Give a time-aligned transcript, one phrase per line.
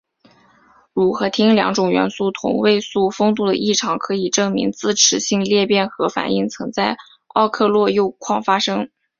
[0.95, 8.89] 钕和钌两种元素同位素丰度的异常可以证明自持性裂变核反应曾在奥克洛铀矿发生。